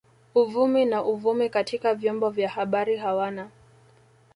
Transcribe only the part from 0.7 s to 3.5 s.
na uvumi katika vyombo vya habari hawana